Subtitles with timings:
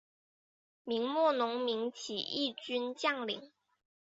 [0.83, 3.51] 明末农民起义军将领。